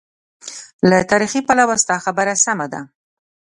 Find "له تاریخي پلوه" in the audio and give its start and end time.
0.89-1.75